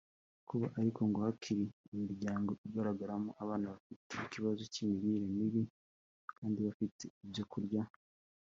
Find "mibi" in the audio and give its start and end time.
5.37-5.61